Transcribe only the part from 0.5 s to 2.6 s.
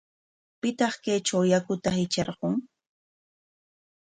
¿Pitaq kaytraw yaku hitrarqun?